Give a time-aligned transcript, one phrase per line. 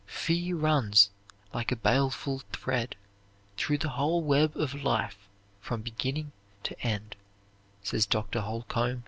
[0.07, 1.11] "Fear runs
[1.53, 2.95] like a baleful thread
[3.55, 6.31] through the whole web of life from beginning
[6.63, 7.15] to end,"
[7.83, 8.41] says Dr.
[8.41, 8.99] Holcomb.